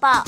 [0.00, 0.24] 报。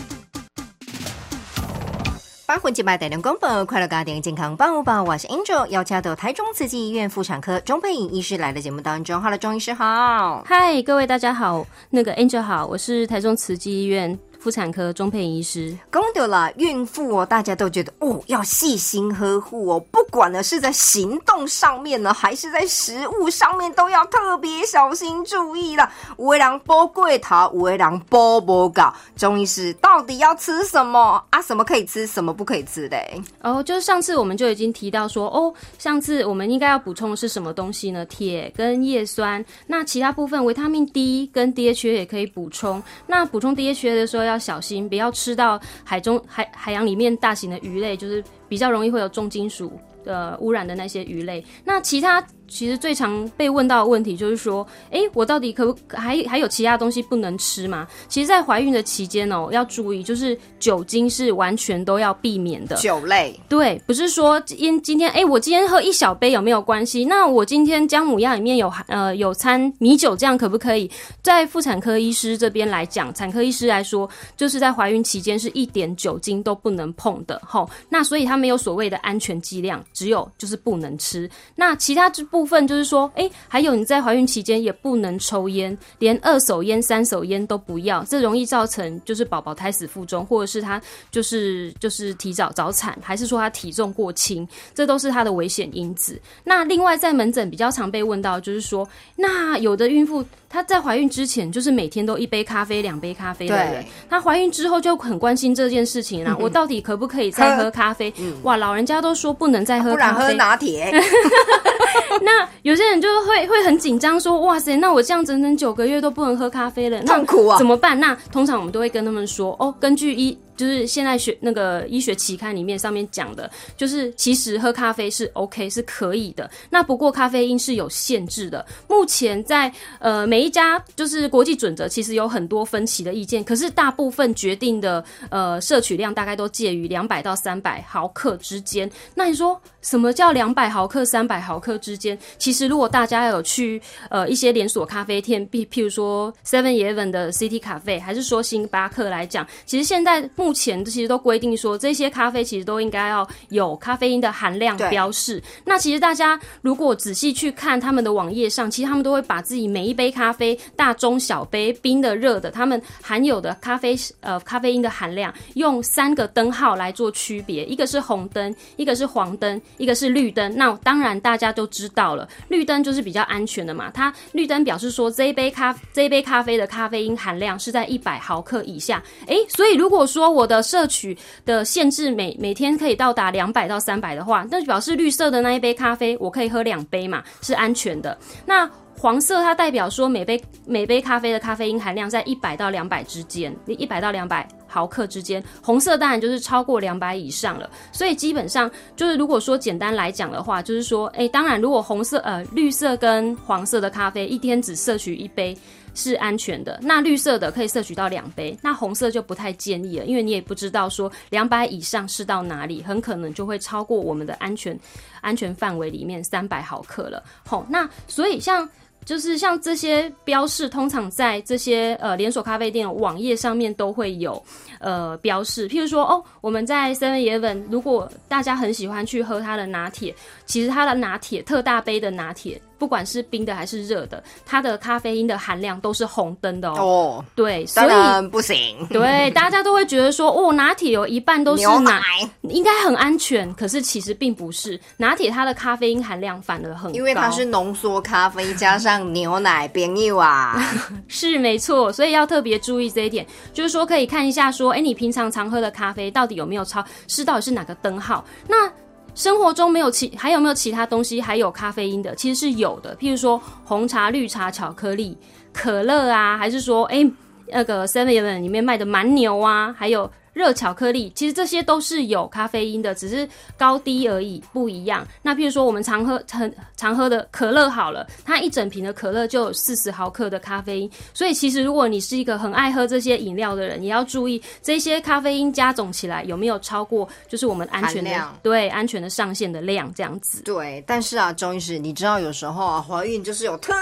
[2.44, 9.18] 八魂祭拜带量公报，快乐家庭健康帮我报，我是 Angel，邀请到台中慈济医院妇产科钟佩颖医师来的节目当中。
[9.22, 10.44] Hello，钟医师好。
[10.44, 14.18] 嗨，各位大家好，那个 Angel 好，我是台中慈济医院。
[14.42, 25.88] 妇产科钟佩医师，公得了，孕妇哦，大家都觉得哦，要细心呵护哦，不管呢是在行动上面呢，还是在食物上面，都要特别小心注意了。
[26.16, 31.40] 五位郎波贵桃，五位郎波波搞，钟医师到底要吃什么啊？
[31.40, 32.98] 什么可以吃，什么不可以吃的？
[33.42, 38.04] 哦，就是上次我们就已经提到说，哦，上次我们应该要补充的是什么东西呢？
[38.06, 42.82] 铁跟叶酸，那其他部分维他命 D 跟 DHA 也可以补充。
[43.06, 44.31] 那补充 DHA 的时候要。
[44.32, 51.44] 要小心，不要吃到海中海海洋里面大型的鱼类，就是比较容易会有重金属的污染的那些鱼类。
[51.64, 52.24] 那其他。
[52.52, 57.88] 其实最常被问到的问题就是说，哎，我到底可不还还有其他东西不能吃吗？
[58.10, 62.76] 其实，在怀孕的期间哦，要注意，就是酒精是完全都要避免的。
[62.76, 67.06] 酒类对，不是说今今天哎，我今天喝一小杯有没有关系？
[67.06, 70.90] 那我今天姜母鸭里面有呃有掺米酒，这样可不可以？
[71.22, 77.40] 在妇产科医师这边来讲，产科医师来说，就是在怀孕期间是一点酒精都不能碰的。
[77.46, 81.28] 吼，那所以它没有所谓的安全剂量，只有就是不能吃。
[81.56, 82.41] 那其他之部。
[82.42, 96.20] 部分就是说，哎，还有你在怀孕期间也不能抽烟，连二手烟、三手烟都不要，这容易造成就是宝宝胎死腹中，或者是他就是就是提早早产，还是说他体重过轻，这都是他的危险因子。
[96.42, 100.24] 那另外在门诊比较常被问到，就是说，那有的孕妇。
[100.52, 106.36] 她在怀孕之前就是每天都一杯咖啡、两杯咖啡的人，她怀孕之后就很关心这件事情啦。
[106.38, 108.12] 我到底可不可以再喝咖啡？
[108.44, 110.92] 哇，老人家都说不能再喝咖啡，喝拿铁。
[112.22, 117.98] 那有些人就会会很紧张，说哇塞，那我这样整整九个月都不能喝咖啡了，痛苦啊，怎么办？
[117.98, 120.38] 那通常我们都会跟他们说，哦，根据医。
[120.56, 126.50] 就是现在学那个医学期刊里面上面讲的，就是其实喝咖啡是 OK 是可以的。
[126.70, 128.64] 那不过咖啡因是有限制的。
[128.88, 133.42] 目前在呃每一家就是国际准则，其实有很多分歧的意见。
[133.42, 138.90] 可是大部分决定的呃摄取量大概都介于两百到三百毫克之间。
[139.14, 142.18] 那你说什么叫两百毫克、三百毫克之间？
[142.38, 143.80] 其实如果大家有去
[144.10, 155.40] 呃一些连锁咖啡店，譬譬如说 Seven Eleven 的 City 咖啡，还是说星巴克来讲，其实现在目前其实都规定说，这些咖啡其实都应该要有咖啡因的含量标示。
[155.64, 170.52] 那其实大家如果仔细去看他们的网页上，其实他们都会把自己每一杯咖啡大、中、小杯、冰的、热的，他们含有的咖啡呃咖啡因的含量，用三个灯号来做区别，一个是红灯，一个是黄灯，一个是绿灯。
[170.56, 173.92] 那当然大家都知道了，绿灯就是比较安全的嘛。
[173.94, 179.00] 它绿灯表示说这一杯咖这一杯咖啡的咖啡因含量是在一百毫克以下。
[179.26, 188.16] 诶，所以如果说我的摄取的限制每每天可以到达两百到三百的话，那就表示绿色的那一杯咖啡我可以喝两杯嘛，是安全的。
[188.46, 195.44] 那黄色它代表说每杯每杯咖啡的咖啡因含量在一百到两百之间，一百到两百毫克之间。
[195.62, 197.68] 红色当然就是超过两百以上了。
[197.92, 205.56] 所以基本上就是如果说简单来讲的话，就是说，哎，当然如果红色呃绿色跟黄色的咖啡一天只摄取一杯。
[205.94, 214.74] 是安全的，那绿色的可以摄取到两杯，那红色就不太建议了，因为你也不知道说两百以上是到哪里，很可能就会超过我们的安全
[215.20, 217.22] 安全范围里面三百毫克了。
[217.46, 218.66] 好，那所以像
[219.04, 224.42] 就是像这些标示，通常在这些呃连锁咖啡店网页上面都会有
[224.78, 230.14] 呃标示，譬如说哦，我们在 Seven Eleven，如果大家很喜欢去喝它的拿铁，
[230.46, 232.60] 其实它的拿铁特大杯的拿铁。
[232.82, 237.24] 不管是冰的还是热的，它的咖啡因的含量都是红灯的哦。
[237.36, 238.84] 对，所以不行。
[238.90, 242.02] 对，大家都会觉得说，哦，拿铁有一半都是牛奶，
[242.40, 243.54] 应该很安全。
[243.54, 250.60] 可是其实并不是，拿铁它的咖啡因含量反而很高，因为它是浓缩咖啡加上牛奶冰一啊。
[251.06, 258.24] 是没错，所以要特别注意这一点，就是说可以看一下说，哎，你平常常喝的咖啡到底有没有超，是到底是哪个灯号？
[258.48, 258.68] 那
[259.14, 262.14] 生活中没有其还有没有其他东西还有咖啡因的？
[262.14, 265.16] 其实是有的，譬如说红茶、绿茶、巧克力、
[265.52, 267.08] 可乐啊，还是说哎
[267.48, 270.10] 那个 Seven Eleven 里面卖的蛮牛啊，还有。
[270.32, 275.06] 热巧克力其实这些都是有咖啡因的，只是高低而已，不一样。
[275.20, 280.90] 那譬如说我们常喝、常常喝的可乐好了，它一整瓶的可乐就有四十毫克的咖啡因。
[281.12, 288.10] 所以其实如果你是一个很爱喝这些饮料的人，也要注意这些咖啡因加总起来有没有超过就是我们安全的
[288.42, 290.42] 对安全的上限的量这样子。
[290.42, 293.72] 对，但是啊，钟医师，你知道有时候啊，怀孕就是有特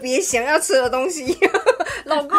[0.00, 1.36] 别想要吃的东西，
[2.04, 2.38] 老公，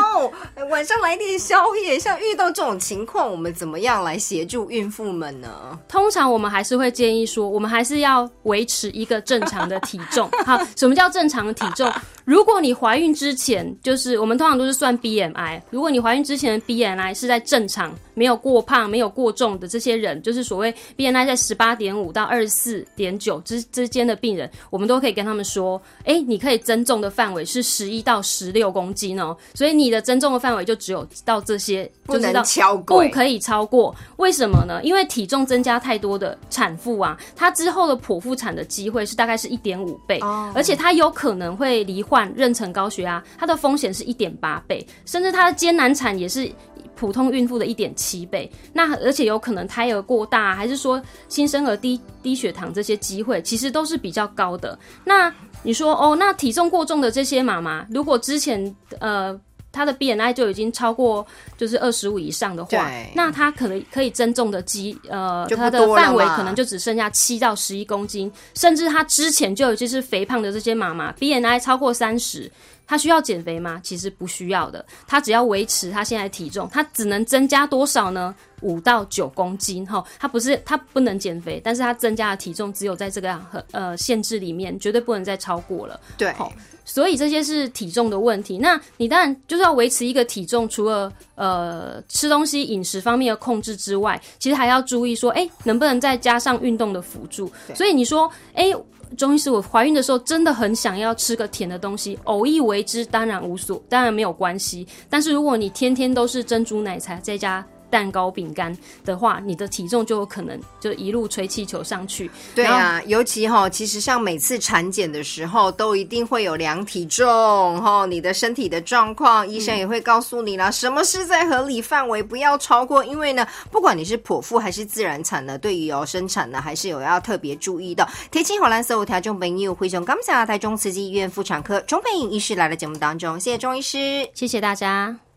[0.70, 2.00] 晚上来点宵夜。
[2.00, 5.78] 像遇到这种情况，我们怎么样来协助孕妇们呢？
[5.88, 10.30] 通常我们还是会建议说，我们还是要维持一个正常的体重。
[10.46, 11.92] 好，什么叫正常的体重？
[12.26, 15.62] 如果你怀孕之前，就是我们通常都是算 BMI。
[15.70, 29.36] 如果你怀孕之前的 BMI 是在正常，没有过胖、没有过重的这些人，就是所谓 BMI 在十八点五到二十四点九之之间的病人，我们都可以跟他们说，哎，你可以增重的范围是十一到十六公斤哦。
[29.54, 33.96] 所以你的增重的范围就只有到这些，不能超过，不可以超过。
[34.18, 34.80] 为什么呢？
[34.84, 40.20] 因为体重增加太多的产妇啊，她之后的剖腹产的机会是大概是一点五倍，
[40.54, 42.30] 而且她有可能会罹患。
[42.36, 46.52] 妊娠高血压，它的风险是一点八倍，甚至它的艰难产也是
[46.94, 48.52] 普通孕妇的一点七倍。
[48.74, 54.78] 那而且有可能胎儿过大，还是说新生儿低低血糖这些机会，其实都是比较高的。
[55.06, 59.40] 那你说哦，那体重过重的这些妈妈，如果之前呃。
[59.72, 61.26] 他的 BNI 就已经超过
[61.58, 62.70] 就是二十五以上的话，
[63.16, 72.52] 那他可能可以增重的肌呃，它的范围可能就只剩下七到十一公斤，甚至他之前就已经是肥胖的这些妈妈，BNI 超过三十，
[72.92, 73.80] 他需要减肥吗？
[73.82, 78.36] 其实不需要的，他只要维持他现在体重，他只能增加多少呢？
[78.60, 83.40] 五到九公斤哈，他不是他不能减肥，但是他增加的体重只有在这个
[83.72, 85.98] 呃限制里面，绝对不能再超过了。
[86.18, 86.36] 对。
[86.84, 88.58] 所以这些是体重的问题。
[88.58, 97.50] 那你当然就是要维持一个体重，除了呃吃东西饮食方面的控制之外，其实还要注意说，哎，能不能再加上运动的辅助？
[97.74, 98.74] 所以你说，哎，
[99.18, 104.88] 中医师，我怀孕的时候真的很想要吃个甜的东西，偶一为之当然无所，当然没有关系。
[105.10, 107.66] 但是如果你天天都是珍珠奶茶在家。
[107.92, 112.32] 蛋糕、饼干的话，你的体重就有可能就一路吹气球上去。
[112.56, 123.04] 对啊，尤其哈，其实像每次产检的时候，都一定会有量体重哈，你的身体的状况，医生也会告诉你啦，什么是在合理范围，不要超过。
[123.04, 128.08] 因为呢，不管你是剖腹还是自然产呢，对于哦生产呢，还是有要特别注意的。
[128.32, 135.31] 贴清好蓝色五条中朋友，灰熊刚下台中慈济医院妇产科钟培颖医师来了节目当中，谢谢钟医师，谢谢大家。